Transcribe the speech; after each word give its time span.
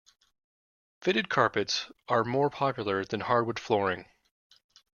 Fitted 1.01 1.29
carpets 1.29 1.91
are 2.09 2.23
more 2.23 2.49
popular 2.49 3.05
than 3.05 3.19
hardwood 3.21 3.59
flooring 3.59 4.07